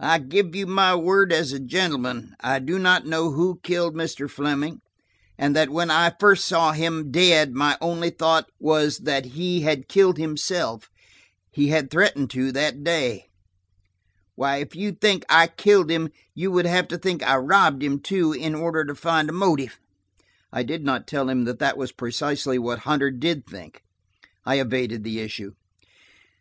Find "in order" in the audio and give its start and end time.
18.32-18.84